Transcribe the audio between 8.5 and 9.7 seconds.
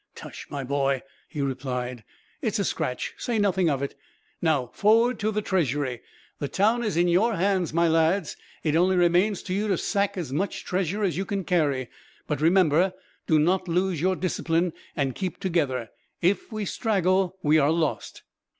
It only remains to you